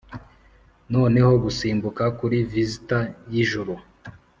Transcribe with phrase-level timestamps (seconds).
[0.93, 2.97] noneho gusimbuka kuri vista
[3.33, 3.73] yijoro,